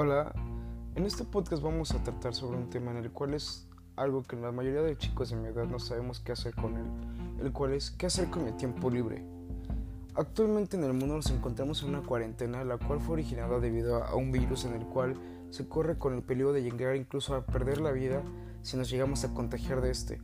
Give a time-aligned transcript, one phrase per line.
[0.00, 0.32] Hola,
[0.94, 4.36] en este podcast vamos a tratar sobre un tema en el cual es algo que
[4.36, 6.86] la mayoría de chicos de mi edad no sabemos qué hacer con él,
[7.40, 9.24] el cual es qué hacer con mi tiempo libre.
[10.14, 14.14] Actualmente en el mundo nos encontramos en una cuarentena la cual fue originada debido a
[14.14, 15.16] un virus en el cual
[15.50, 18.22] se corre con el peligro de llegar incluso a perder la vida
[18.62, 20.20] si nos llegamos a contagiar de este.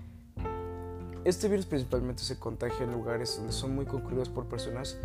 [1.25, 5.01] Este virus principalmente se contagia en lugares donde son muy concurridos por personas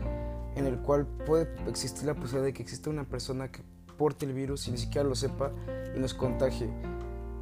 [0.55, 3.63] en el cual puede existir la posibilidad de que exista una persona que
[3.99, 5.51] porte el virus y ni siquiera lo sepa
[5.93, 6.69] y nos contagie.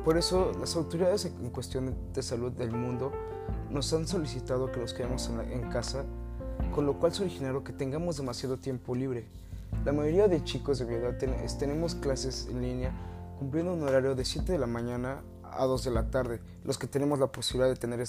[0.04, 3.12] Por eso las autoridades en cuestión de salud del mundo
[3.70, 6.04] nos han solicitado que nos quedemos en, casa,
[6.74, 9.26] con lo cual se originaron que tengamos demasiado tiempo libre.
[9.86, 11.18] La mayoría de chicos de mi edad
[11.60, 12.92] tenemos clases en línea
[13.38, 16.88] cumpliendo un horario de 7 de la mañana a 2 de la tarde, los que
[16.88, 18.04] tenemos la posibilidad de tener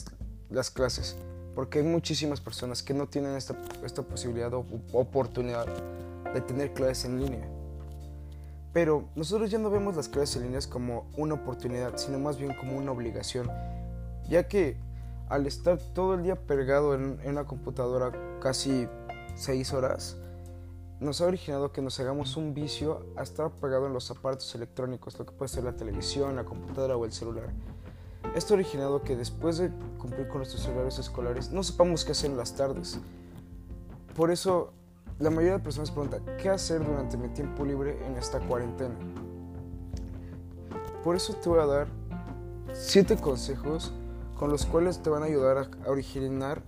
[0.48, 1.16] las clases,
[1.54, 5.66] porque hay muchísimas personas que no tienen esta, esta posibilidad o oportunidad
[6.32, 7.57] de tener clases en línea.
[8.72, 12.54] Pero nosotros ya no vemos las clases en línea como una oportunidad, sino más bien
[12.54, 13.50] como una obligación,
[14.28, 14.76] ya que
[15.28, 18.88] al estar todo el día pegado en, en una computadora casi
[19.34, 20.16] 6 horas,
[21.00, 25.18] nos ha originado que nos hagamos un vicio a estar pegado en los aparatos electrónicos,
[25.18, 27.50] lo que puede ser la televisión, la computadora o el celular.
[28.34, 32.30] Esto ha originado que después de cumplir con nuestros horarios escolares no sepamos qué hacer
[32.30, 32.98] en las tardes.
[34.14, 34.72] Por eso
[35.18, 38.94] la mayoría de personas pregunta, ¿qué hacer durante mi tiempo libre en esta cuarentena?
[41.02, 41.88] Por eso te voy a dar
[42.72, 43.92] 7 consejos
[44.36, 46.62] con los cuales te van a ayudar a originar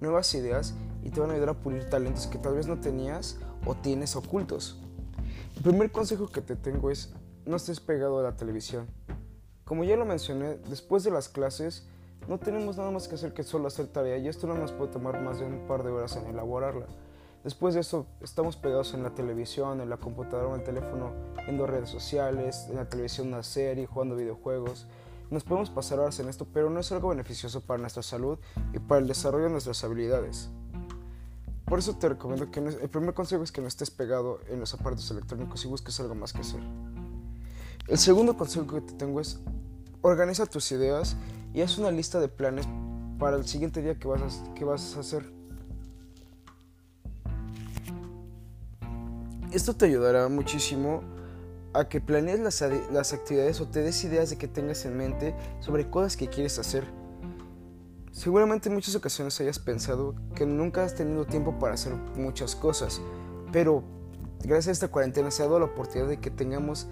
[0.00, 3.38] nuevas ideas y te van a ayudar a pulir talentos que tal vez no tenías
[3.64, 4.82] o tienes ocultos.
[5.56, 7.14] El primer consejo que te tengo es
[7.46, 8.86] no estés pegado a la televisión.
[9.64, 11.88] Como ya lo mencioné, después de las clases
[12.28, 14.92] no tenemos nada más que hacer que solo hacer tarea y esto no nos puede
[14.92, 16.86] tomar más de un par de horas en elaborarla.
[17.46, 21.12] Después de eso, estamos pegados en la televisión, en la computadora, en el teléfono,
[21.44, 24.88] viendo redes sociales, en la televisión una serie, jugando videojuegos.
[25.30, 28.36] Nos podemos pasar horas en esto, pero no es algo beneficioso para nuestra salud
[28.72, 30.48] y para el desarrollo de nuestras habilidades.
[31.66, 34.74] Por eso te recomiendo que el primer consejo es que no estés pegado en los
[34.74, 36.60] aparatos electrónicos y busques algo más que hacer.
[37.86, 39.38] El segundo consejo que te tengo es
[40.02, 41.16] organiza tus ideas
[41.54, 42.66] y haz una lista de planes
[43.20, 45.35] para el siguiente día que vas a, que vas a hacer.
[49.56, 51.00] Esto te ayudará muchísimo
[51.72, 52.62] a que planees las,
[52.92, 56.58] las, actividades o te des ideas de que tengas en mente sobre cosas que quieres
[56.58, 56.84] hacer.
[58.12, 63.00] Seguramente en muchas ocasiones hayas pensado que nunca has tenido tiempo para hacer muchas cosas,
[63.50, 63.82] pero
[64.40, 66.86] gracias a esta cuarentena se ha dado la oportunidad de que tengamos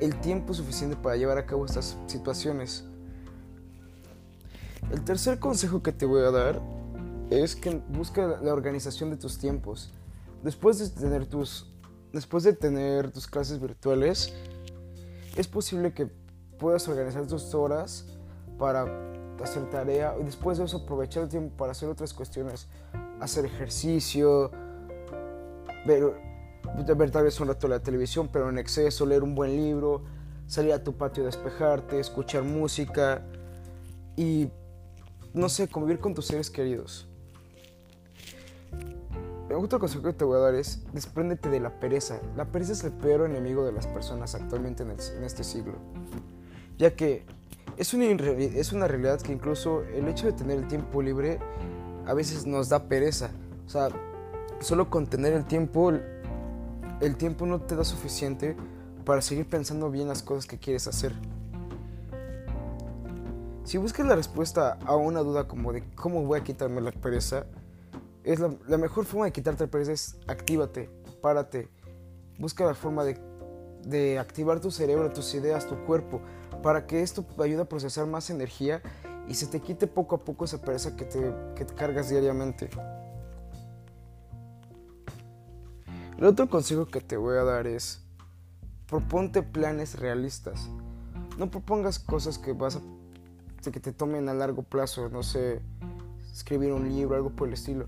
[0.00, 2.84] el tiempo suficiente para llevar a cabo estas situaciones.
[4.90, 6.60] El tercer consejo que te voy a dar
[7.30, 9.92] es que busca la organización de tus tiempos.
[10.42, 11.77] Después de tener tus
[12.12, 14.34] después de tener tus clases virtuales,
[15.36, 16.06] es posible que
[16.58, 18.06] puedas organizar tus horas
[18.58, 18.86] para
[19.42, 22.68] hacer tarea y después de eso aprovechar el tiempo para hacer otras cuestiones,
[23.20, 24.50] hacer ejercicio,
[25.86, 26.14] ver,
[26.96, 30.02] ver tal vez un rato la televisión, pero en exceso, leer un buen libro,
[30.46, 33.22] salir a tu patio a despejarte, escuchar música
[34.16, 34.48] y,
[35.34, 37.08] no sé, convivir con tus seres queridos
[39.56, 42.20] otro consejo que te voy a dar es despréndete de la pereza.
[42.36, 45.74] La pereza es el peor enemigo de las personas actualmente en, este siglo,
[46.76, 47.24] ya que
[47.76, 51.38] es una, es una realidad que incluso el hecho de tener el tiempo libre
[52.06, 53.30] a veces nos da pereza.
[53.66, 53.88] O sea,
[54.60, 55.92] solo con tener el tiempo,
[57.00, 58.56] el tiempo no te da suficiente
[59.04, 61.12] para seguir pensando bien las cosas que quieres hacer.
[63.64, 67.44] Si buscas la respuesta a una duda como de cómo voy a quitarme la pereza,
[68.32, 70.90] es la, mejor forma de quitarte el pereza es actívate,
[71.22, 71.68] párate,
[72.38, 73.18] busca la forma de,
[73.84, 76.20] de, activar tu cerebro, tus ideas, tu cuerpo,
[76.62, 78.82] para que esto ayude a procesar más energía
[79.28, 82.68] y se te quite poco a poco esa pereza que te, que te cargas diariamente.
[86.18, 88.02] El otro consejo que te voy a dar es
[88.88, 90.68] proponte planes realistas.
[91.38, 92.80] No propongas cosas que vas a
[93.70, 95.60] que te tomen a largo plazo, no sé,
[96.32, 97.86] escribir un libro, algo por el estilo.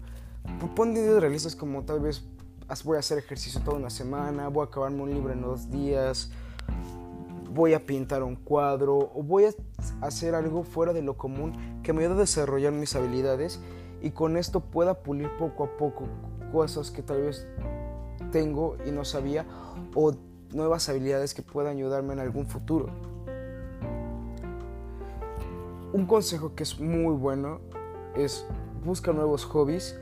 [0.74, 2.24] Pon ideas realistas como tal vez
[2.84, 6.30] voy a hacer ejercicio toda una semana, voy a acabarme un libro en dos días,
[7.52, 9.50] voy a pintar un cuadro o voy a
[10.00, 13.60] hacer algo fuera de lo común que me ayude a desarrollar mis habilidades
[14.00, 16.04] y con esto pueda pulir poco a poco
[16.52, 17.46] cosas que tal vez
[18.30, 19.46] tengo y no sabía
[19.94, 20.12] o
[20.52, 22.88] nuevas habilidades que puedan ayudarme en algún futuro.
[25.92, 27.60] Un consejo que es muy bueno
[28.16, 28.46] es
[28.84, 29.98] busca nuevos hobbies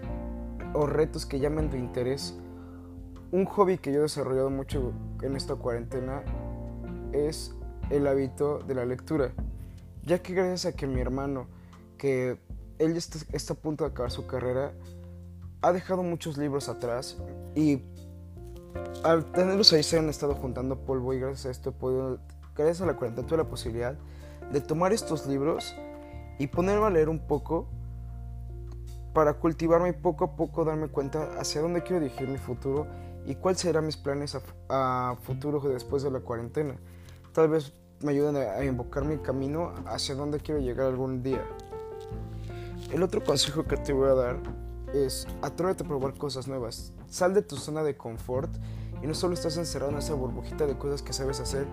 [0.74, 2.38] o retos que llamen tu interés.
[3.30, 4.92] Un hobby que yo he desarrollado mucho
[5.22, 6.22] en esta cuarentena
[7.12, 7.54] es
[7.90, 9.32] el hábito de la lectura,
[10.02, 11.46] ya que gracias a que mi hermano,
[11.96, 12.38] que
[12.78, 14.72] él está, está a punto de acabar su carrera,
[15.62, 17.18] ha dejado muchos libros atrás
[17.54, 17.82] y
[19.02, 22.18] al tenerlos ahí se han estado juntando polvo y gracias a esto he
[22.56, 23.96] gracias a la cuarentena tuve la posibilidad
[24.52, 25.74] de tomar estos libros
[26.38, 27.68] y ponerme a leer un poco
[29.18, 32.86] para cultivarme y poco a poco darme cuenta hacia dónde quiero dirigir mi futuro
[33.26, 34.38] y cuáles serán mis planes
[34.68, 36.76] a, futuro después de la cuarentena.
[37.32, 41.44] Tal vez me ayuden a, a invocar mi camino hacia dónde quiero llegar algún día.
[42.92, 44.36] El otro consejo que te voy a dar
[44.94, 46.92] es atrévete a probar cosas nuevas.
[47.08, 48.54] Sal de tu zona de confort
[49.02, 51.66] y no solo estás encerrado en esa burbujita de cosas que sabes hacer.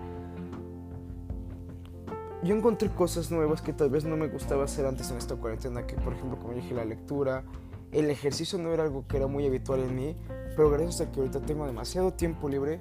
[2.42, 5.86] Yo encontré cosas nuevas que tal vez no me gustaba hacer antes en esta cuarentena,
[5.86, 7.44] que por ejemplo, como dije, la lectura,
[7.92, 10.16] el ejercicio no era algo que era muy habitual en mí,
[10.54, 12.80] pero gracias a que ahorita tengo demasiado tiempo libre,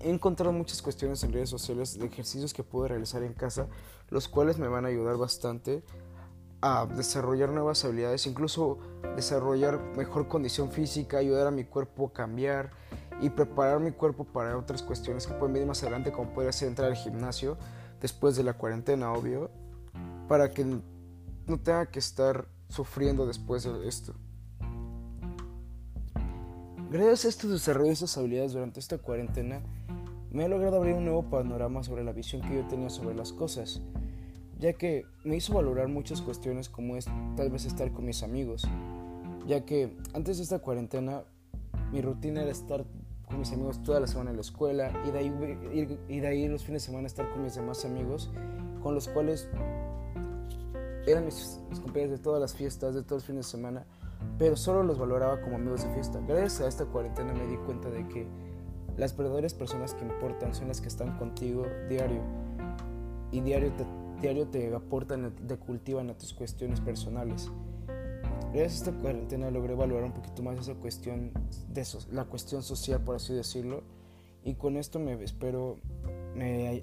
[0.00, 3.68] he encontrado muchas cuestiones en redes sociales de ejercicios que puedo realizar en casa,
[4.10, 5.84] los cuales me van a ayudar bastante
[6.62, 8.78] a desarrollar nuevas habilidades, incluso
[9.14, 12.70] desarrollar mejor condición física, ayudar a mi cuerpo a cambiar
[13.20, 16.68] y preparar mi cuerpo para otras cuestiones que pueden venir más adelante, como puede ser
[16.68, 17.56] entrar al gimnasio
[18.00, 19.50] después de la cuarentena, obvio,
[20.28, 24.14] para que no tenga que estar sufriendo después de esto.
[26.90, 29.60] Gracias a estos desarrollo de estas habilidades durante esta cuarentena,
[30.30, 33.32] me ha logrado abrir un nuevo panorama sobre la visión que yo tenía sobre las
[33.32, 33.80] cosas
[34.58, 37.06] ya que me hizo valorar muchas cuestiones como es
[37.36, 38.66] tal vez estar con mis amigos,
[39.46, 41.24] ya que antes de esta cuarentena
[41.92, 42.84] mi rutina era estar
[43.26, 46.48] con mis amigos toda la semana en la escuela y de ahí, y de ahí
[46.48, 48.30] los fines de semana estar con mis demás amigos,
[48.82, 49.48] con los cuales
[51.06, 53.86] eran mis, mis compañeros de todas las fiestas, de todos los fines de semana,
[54.38, 56.20] pero solo los valoraba como amigos de fiesta.
[56.26, 58.26] Gracias a esta cuarentena me di cuenta de que
[58.96, 62.22] las verdaderas personas que importan son las que están contigo diario
[63.30, 63.84] y diario te
[64.20, 67.50] diario te aportan, te cultivan a tus cuestiones personales.
[68.56, 71.30] Gracias a esta cuarentena logré valorar un poquito más esa cuestión,
[71.74, 73.82] de eso, la cuestión social, por así decirlo,
[74.44, 75.76] y con esto me espero
[76.34, 76.80] me,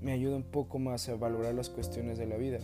[0.00, 2.58] me ayuda un poco más a valorar las cuestiones de la vida.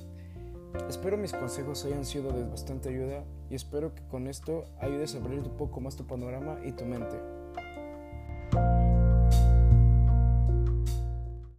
[0.88, 5.18] Espero mis consejos hayan sido de bastante ayuda y espero que con esto ayudes a
[5.18, 7.16] abrir un poco más tu panorama y tu mente.